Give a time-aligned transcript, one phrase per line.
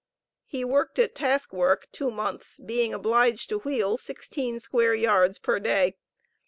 [0.47, 5.59] He worked at "task work" two months, being obliged to wheel sixteen square yards per
[5.59, 5.95] day.